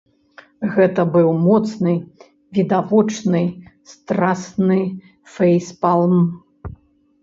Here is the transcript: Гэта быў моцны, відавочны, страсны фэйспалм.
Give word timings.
Гэта 0.77 1.05
быў 1.15 1.29
моцны, 1.47 1.93
відавочны, 2.59 3.45
страсны 3.95 4.83
фэйспалм. 5.39 6.23